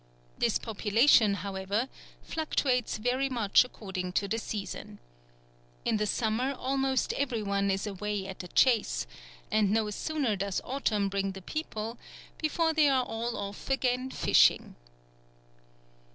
This 0.39 0.57
population, 0.57 1.35
however, 1.45 1.87
fluctuates 2.23 2.97
very 2.97 3.29
much 3.29 3.63
according 3.63 4.13
to 4.13 4.27
the 4.27 4.39
season. 4.39 4.97
In 5.85 5.97
the 5.97 6.07
summer 6.07 6.53
almost 6.55 7.13
every 7.13 7.43
one 7.43 7.69
is 7.69 7.85
away 7.85 8.25
at 8.25 8.39
the 8.39 8.47
chase, 8.47 9.05
and 9.51 9.69
no 9.69 9.91
sooner 9.91 10.35
does 10.35 10.59
autumn 10.63 11.07
bring 11.07 11.33
the 11.33 11.41
people 11.43 11.99
before 12.39 12.73
they 12.73 12.89
are 12.89 13.05
all 13.05 13.37
off 13.37 13.69
again 13.69 14.09
fishing. 14.09 14.75